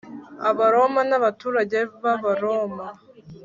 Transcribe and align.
Abaroma 0.49 0.99
n’ 1.09 1.11
abaturage 1.19 1.77
b’ 2.01 2.03
Abaroma 2.15 2.85